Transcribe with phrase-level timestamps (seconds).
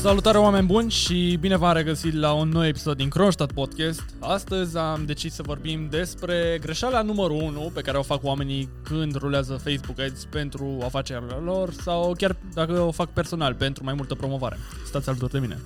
[0.00, 4.04] Salutare oameni buni și bine v-am regăsit la un nou episod din Kronstadt Podcast.
[4.18, 9.14] Astăzi am decis să vorbim despre greșeala numărul 1 pe care o fac oamenii când
[9.14, 14.14] rulează Facebook Ads pentru afacerea lor sau chiar dacă o fac personal pentru mai multă
[14.14, 14.56] promovare.
[14.86, 15.58] Stați alături de mine.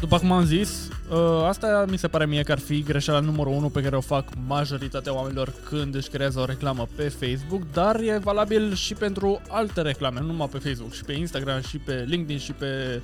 [0.00, 3.52] După cum am zis, ă, asta mi se pare mie că ar fi greșeala numărul
[3.52, 8.00] 1 pe care o fac majoritatea oamenilor când își creează o reclamă pe Facebook, dar
[8.00, 12.04] e valabil și pentru alte reclame, nu numai pe Facebook, și pe Instagram, și pe
[12.06, 13.02] LinkedIn, și pe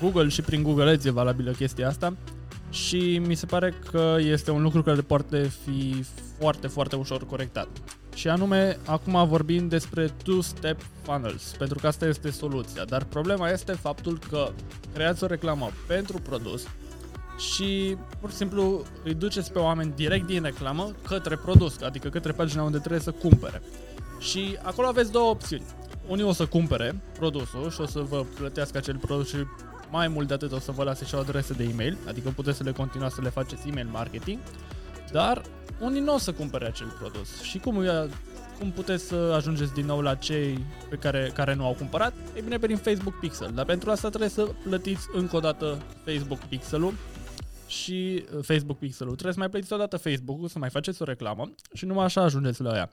[0.00, 2.16] Google, și prin Google Ads e valabilă chestia asta.
[2.70, 6.04] Și mi se pare că este un lucru care poate fi
[6.38, 7.68] foarte, foarte ușor corectat.
[8.14, 12.84] Și anume, acum vorbim despre two-step funnels, pentru că asta este soluția.
[12.84, 14.50] Dar problema este faptul că
[14.92, 16.62] creați o reclamă pentru produs
[17.38, 22.32] și pur și simplu îi duceți pe oameni direct din reclamă către produs, adică către
[22.32, 23.62] pagina unde trebuie să cumpere.
[24.18, 25.64] Și acolo aveți două opțiuni.
[26.08, 29.36] Unii o să cumpere produsul și o să vă plătească acel produs și
[29.90, 32.56] mai mult de atât o să vă lase și o adresă de e-mail, adică puteți
[32.56, 34.38] să le continuați să le faceți email marketing,
[35.12, 35.42] dar
[35.80, 37.42] unii nu o să cumpere acel produs.
[37.42, 37.84] Și cum,
[38.58, 42.12] cum puteți să ajungeți din nou la cei pe care, care nu au cumpărat?
[42.36, 43.50] Ei bine, prin Facebook Pixel.
[43.54, 46.94] Dar pentru asta trebuie să plătiți încă o dată Facebook Pixelul
[47.66, 49.12] și uh, Facebook Pixelul.
[49.12, 52.22] Trebuie să mai plătiți o dată Facebook-ul, să mai faceți o reclamă și numai așa
[52.22, 52.90] ajungeți la ea.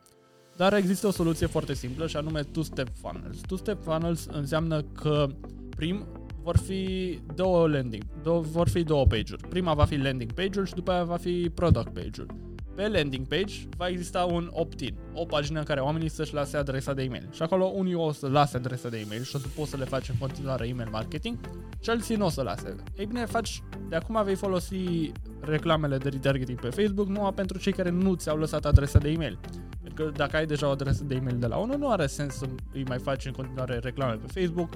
[0.55, 3.37] Dar există o soluție foarte simplă și anume Two-Step Funnels.
[3.47, 5.27] Two-Step Funnels înseamnă că
[5.75, 6.07] prim
[6.43, 9.47] vor fi două landing, două, vor fi două page-uri.
[9.47, 12.27] Prima va fi landing page-ul și după aia va fi product page-ul.
[12.75, 16.93] Pe landing page va exista un opt-in, o pagină în care oamenii să-și lase adresa
[16.93, 17.27] de e-mail.
[17.31, 19.85] Și acolo unii o să lase adresa de e-mail și o să poți să le
[19.85, 21.37] faci în continuare email marketing
[21.79, 22.75] și alții nu o să lase.
[22.97, 27.73] Ei bine, faci, de acum vei folosi reclamele de retargeting pe Facebook numai pentru cei
[27.73, 29.39] care nu ți-au lăsat adresa de e-mail.
[29.81, 32.33] Pentru că dacă ai deja o adresă de e-mail de la unul, nu are sens
[32.33, 34.69] să îi mai faci în continuare reclame pe Facebook,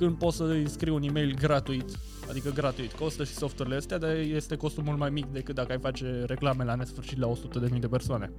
[0.00, 1.90] când poți să îi scrii un e-mail gratuit,
[2.28, 5.78] adică gratuit, costă și softurile astea, dar este costul mult mai mic decât dacă ai
[5.78, 7.32] face reclame la nesfârșit la
[7.72, 8.32] 100.000 de persoane.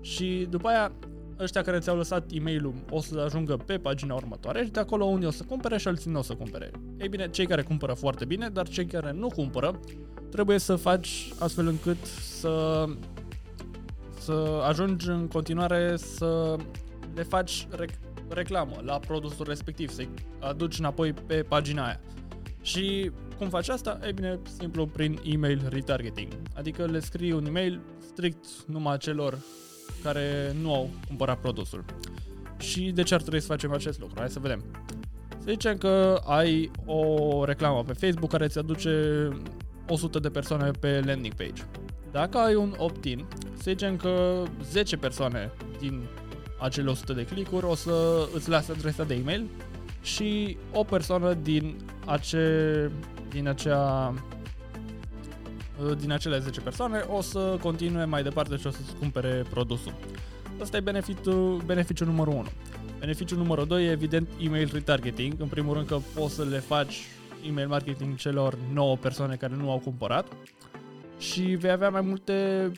[0.00, 0.92] Și după aia,
[1.38, 5.04] ăștia care ți-au lăsat e mail o să ajungă pe pagina următoare și de acolo
[5.04, 6.70] unii o să cumpere și alții nu o să cumpere.
[6.98, 9.80] Ei bine, cei care cumpără foarte bine, dar cei care nu cumpără,
[10.30, 12.04] trebuie să faci astfel încât
[12.40, 12.84] să
[14.18, 16.56] să ajungi în continuare să
[17.14, 20.08] le faci rec- reclamă la produsul respectiv, să-i
[20.40, 22.00] aduci înapoi pe pagina aia.
[22.62, 23.98] Și cum faci asta?
[24.06, 26.32] E bine, simplu prin email retargeting.
[26.54, 29.38] Adică le scrii un email strict numai celor
[30.02, 31.84] care nu au cumpărat produsul.
[32.58, 34.18] Și de ce ar trebui să facem acest lucru?
[34.18, 34.64] Hai să vedem.
[35.28, 39.28] Să zicem că ai o reclamă pe Facebook care îți aduce
[39.88, 41.62] 100 de persoane pe landing page.
[42.10, 46.02] Dacă ai un opt-in, să zicem că 10 persoane din
[46.60, 49.46] acele 100 de clicuri o să îți lase adresa de e-mail
[50.02, 52.90] și o persoană din, ace,
[53.28, 54.14] din acea
[55.98, 59.94] din acele 10 persoane o să continue mai departe și o să-ți cumpere produsul.
[60.60, 62.46] Asta e beneficiul, beneficiul numărul 1.
[62.98, 65.34] Beneficiul numărul 2 e evident email retargeting.
[65.38, 67.02] În primul rând că poți să le faci
[67.46, 70.26] email marketing celor 9 persoane care nu au cumpărat
[71.18, 72.70] și vei avea mai multe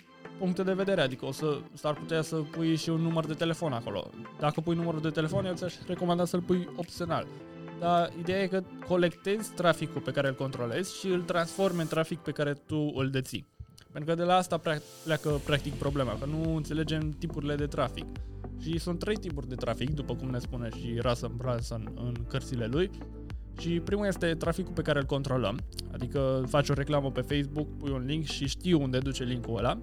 [0.42, 3.72] puncte de vedere, adică o să s-ar putea să pui și un număr de telefon
[3.72, 4.10] acolo.
[4.38, 7.26] Dacă pui numărul de telefon, eu ți-aș recomanda să-l pui opțional.
[7.78, 12.19] Dar ideea e că colectezi traficul pe care îl controlezi și îl transformi în trafic
[12.19, 13.47] pe care tu îl deții.
[13.92, 14.60] Pentru că de la asta
[15.04, 18.06] pleacă practic problema, că nu înțelegem tipurile de trafic.
[18.60, 22.66] Și sunt trei tipuri de trafic, după cum ne spune și Russell Brunson în cărțile
[22.66, 22.91] lui.
[23.59, 25.59] Și primul este traficul pe care îl controlăm,
[25.92, 29.78] adică faci o reclamă pe Facebook, pui un link și știi unde duce linkul ăla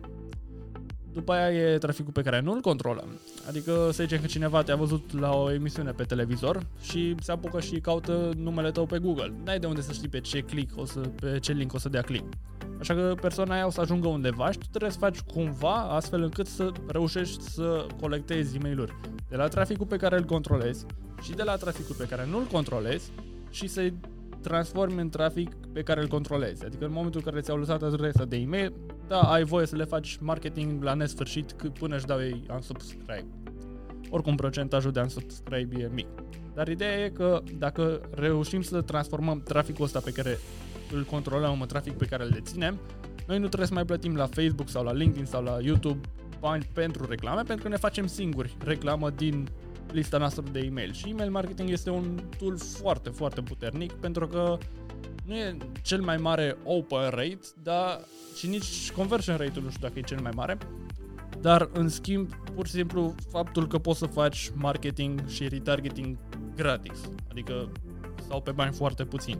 [1.13, 3.19] după aia e traficul pe care nu-l controlăm.
[3.47, 7.59] Adică să zicem că cineva te-a văzut la o emisiune pe televizor și se apucă
[7.59, 9.33] și caută numele tău pe Google.
[9.45, 11.89] N-ai de unde să știi pe ce click o să, pe ce link o să
[11.89, 12.33] dea click.
[12.79, 16.23] Așa că persoana aia o să ajungă undeva și tu trebuie să faci cumva astfel
[16.23, 18.93] încât să reușești să colectezi e mail
[19.29, 20.85] de la traficul pe care îl controlezi
[21.21, 23.11] și de la traficul pe care nu-l controlezi
[23.49, 23.93] și să-i
[24.41, 26.65] transformi în trafic pe care îl controlezi.
[26.65, 28.73] Adică în momentul în care ți-au lăsat adresa de e-mail,
[29.09, 33.25] da, ai voie să le faci marketing la nesfârșit până își dau ei unsubscribe.
[34.09, 36.07] Oricum procentajul de unsubscribe e mic.
[36.53, 40.37] Dar ideea e că dacă reușim să transformăm traficul ăsta pe care
[40.93, 42.79] îl controlăm în trafic pe care îl deținem,
[43.27, 45.99] noi nu trebuie să mai plătim la Facebook sau la LinkedIn sau la YouTube
[46.39, 49.47] bani pentru reclame, pentru că ne facem singuri reclamă din
[49.91, 50.93] lista noastră de e-mail.
[50.93, 54.57] Și email marketing este un tool foarte, foarte puternic pentru că
[55.29, 57.99] nu e cel mai mare open rate, dar
[58.37, 60.57] și nici conversion rate-ul nu știu dacă e cel mai mare,
[61.41, 66.17] dar în schimb, pur și simplu, faptul că poți să faci marketing și retargeting
[66.55, 66.99] gratis,
[67.29, 67.71] adică
[68.27, 69.39] sau pe bani foarte puțini.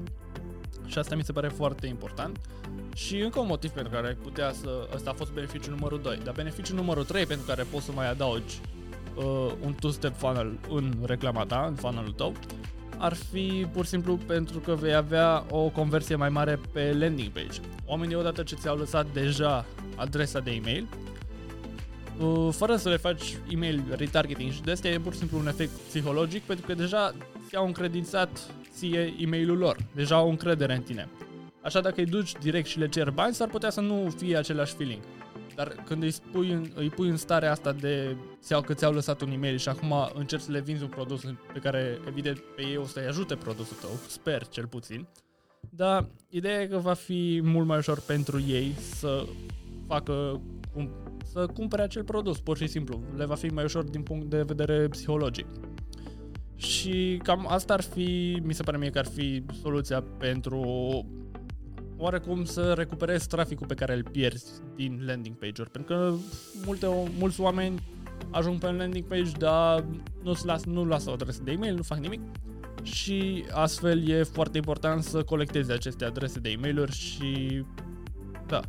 [0.85, 2.39] Și asta mi se pare foarte important.
[2.95, 4.89] Și încă un motiv pentru care ai putea să...
[4.95, 6.19] Ăsta a fost beneficiul numărul 2.
[6.23, 8.59] Dar beneficiul numărul 3 pentru care poți să mai adaugi
[9.15, 12.33] uh, un two-step funnel în reclama ta, în funnelul tău,
[12.99, 17.29] ar fi pur și simplu pentru că vei avea o conversie mai mare pe landing
[17.29, 17.59] page.
[17.85, 19.65] Oamenii odată ce ți-au lăsat deja
[19.95, 20.87] adresa de e-mail,
[22.19, 25.47] uh, fără să le faci email retargeting și de asta e pur și simplu un
[25.47, 27.13] efect psihologic pentru că deja
[27.47, 28.29] ți-au încredințat
[28.73, 31.09] ție e mail lor, deja au încredere în tine.
[31.61, 34.73] Așa dacă îi duci direct și le cer bani, s-ar putea să nu fie același
[34.73, 35.01] feeling.
[35.59, 39.21] Dar când îi, spui în, îi pui în starea asta de ți-au, că ți-au lăsat
[39.21, 41.21] un e-mail și acum încerci să le vinzi un produs
[41.53, 45.07] pe care evident pe ei o să-i ajute produsul tău, sper cel puțin,
[45.69, 49.25] dar ideea e că va fi mult mai ușor pentru ei să
[49.87, 50.41] facă
[50.73, 50.89] cum,
[51.23, 53.01] să cumpere acel produs, pur și simplu.
[53.15, 55.47] Le va fi mai ușor din punct de vedere psihologic.
[56.55, 60.61] Și cam asta ar fi, mi se pare mie că ar fi soluția pentru
[61.99, 65.69] oarecum să recuperezi traficul pe care îl pierzi din landing page-uri.
[65.69, 66.13] Pentru că
[66.65, 66.87] multe,
[67.17, 67.79] mulți oameni
[68.29, 69.85] ajung pe un landing page, dar
[70.23, 72.21] nu las, nu lasă o adresă de e-mail, nu fac nimic
[72.83, 77.63] și astfel e foarte important să colectezi aceste adrese de e-mail-uri și
[78.47, 78.61] da,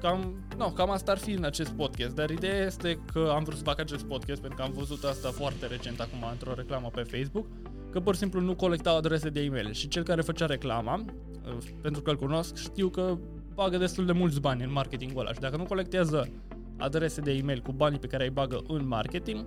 [0.00, 3.56] cam, no, cam asta ar fi în acest podcast, dar ideea este că am vrut
[3.56, 7.02] să fac acest podcast pentru că am văzut asta foarte recent acum într-o reclamă pe
[7.02, 7.46] Facebook,
[7.90, 11.33] că pur și simplu nu colectau adrese de e-mail și cel care făcea reclama, uh,
[11.80, 13.18] pentru că îl cunosc, știu că
[13.54, 16.28] bagă destul de mulți bani în marketingul ăla și dacă nu colectează
[16.76, 19.46] adrese de e-mail cu banii pe care îi bagă în marketing,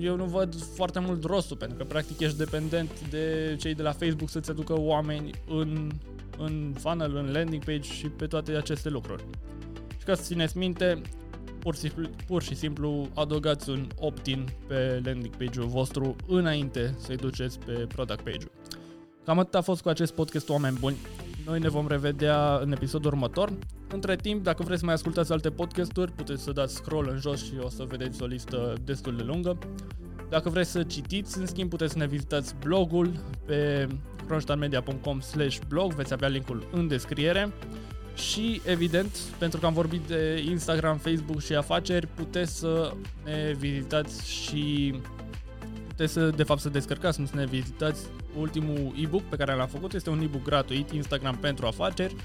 [0.00, 3.92] eu nu văd foarte mult rostul, pentru că practic ești dependent de cei de la
[3.92, 5.90] Facebook să-ți aducă oameni în
[6.38, 9.24] în funnel, în landing page și pe toate aceste lucruri.
[9.98, 11.00] Și ca să țineți minte,
[11.58, 17.16] pur și, simplu, pur și simplu adăugați un opt-in pe landing page-ul vostru înainte să-i
[17.16, 18.50] duceți pe product page-ul.
[19.26, 20.96] Cam atât a fost cu acest podcast, oameni buni.
[21.44, 23.52] Noi ne vom revedea în episodul următor.
[23.88, 27.44] Între timp, dacă vreți să mai ascultați alte podcasturi, puteți să dați scroll în jos
[27.44, 29.58] și o să vedeți o listă destul de lungă.
[30.28, 33.12] Dacă vreți să citiți, în schimb, puteți să ne vizitați blogul
[33.46, 33.88] pe
[34.26, 35.20] kronstadtmedia.com
[35.68, 37.52] blog, veți avea linkul în descriere.
[38.14, 42.92] Și, evident, pentru că am vorbit de Instagram, Facebook și afaceri, puteți să
[43.24, 44.94] ne vizitați și
[45.86, 48.00] puteți să, de fapt, să descărcați, nu să ne vizitați
[48.38, 49.92] ultimul e-book pe care l-am făcut.
[49.92, 52.16] Este un e-book gratuit, Instagram pentru afaceri,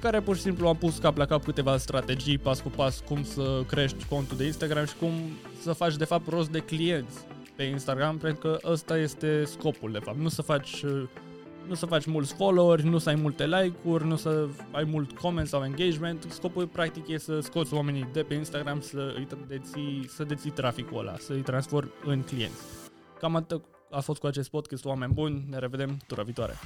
[0.00, 3.24] care pur și simplu am pus cap la cap câteva strategii, pas cu pas, cum
[3.24, 5.12] să crești contul de Instagram și cum
[5.60, 7.18] să faci, de fapt, rost de clienți
[7.56, 10.18] pe Instagram, pentru că ăsta este scopul, de fapt.
[10.18, 10.84] Nu să faci
[11.66, 15.48] nu să faci mulți followers, nu să ai multe like-uri, nu să ai mult comment
[15.48, 16.26] sau engagement.
[16.28, 20.98] Scopul practic e să scoți oamenii de pe Instagram să îi deții, să deții traficul
[20.98, 22.62] ăla, să îi transformi în clienți.
[23.20, 23.62] Cam atât
[23.92, 26.58] a fost cu acest podcast, oameni buni, ne revedem tura viitoare.